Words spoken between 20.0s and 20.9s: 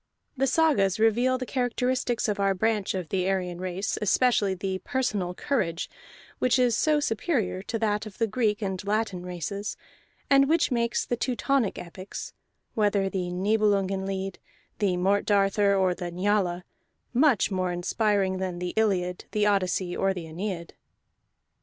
the Aeneid.